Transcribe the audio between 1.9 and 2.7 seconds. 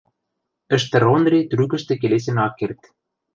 келесен ак